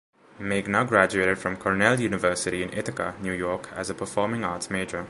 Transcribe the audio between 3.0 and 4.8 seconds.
New York, as a performing arts